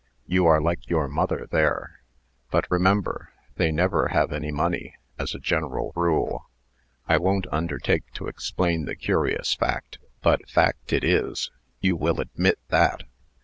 [0.25, 1.99] You are like your mother there.
[2.49, 6.49] But remember, they never have any money as a general rule.
[7.07, 9.99] I won't undertake to explain the curious fact.
[10.23, 11.51] But fact it is,
[11.81, 13.03] you will admit that."